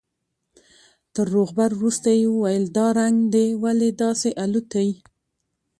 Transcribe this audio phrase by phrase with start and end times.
[1.13, 4.89] تر روغبړ وروسته يې وويل دا رنگ دې ولې داسې الوتى.